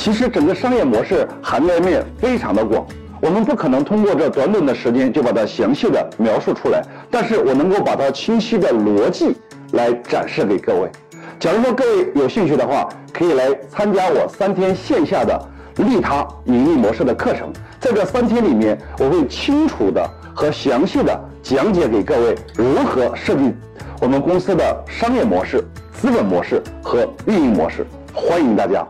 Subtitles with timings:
[0.00, 2.86] 其实整个商业模式涵盖面非常的广，
[3.20, 9.36] 我们不可能通过这短短的时间就把它详细的描述出来，但是我能够把它清晰的逻辑
[9.72, 10.90] 来展示给各位。
[11.38, 15.38] 假如说各位有兴趣的话，可以来参加我三天线下的
[15.76, 17.52] 利他盈利模式的课程。
[17.78, 20.02] 在这三天里面，我会清楚的
[20.34, 23.52] 和详细的讲解给各位如何设计
[24.00, 25.62] 我们公司的商业模式、
[25.92, 27.86] 资本模式和运营模式。
[28.14, 28.82] 欢迎大家。